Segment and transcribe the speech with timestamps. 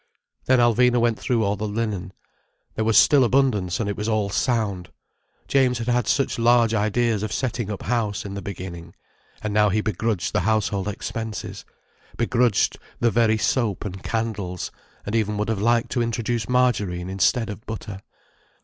[0.45, 2.11] Then Alvina went through all the linen.
[2.73, 4.89] There was still abundance, and it was all sound.
[5.47, 8.95] James had had such large ideas of setting up house, in the beginning.
[9.43, 11.65] And now he begrudged the household expenses,
[12.17, 14.71] begrudged the very soap and candles,
[15.05, 18.01] and even would have liked to introduce margarine instead of butter.